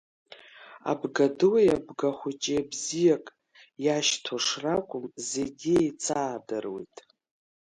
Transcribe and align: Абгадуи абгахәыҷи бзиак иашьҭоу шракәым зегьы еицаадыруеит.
Абгадуи 0.91 1.65
абгахәыҷи 1.75 2.61
бзиак 2.69 3.25
иашьҭоу 3.85 4.39
шракәым 4.45 5.05
зегьы 5.29 5.73
еицаадыруеит. 5.81 6.95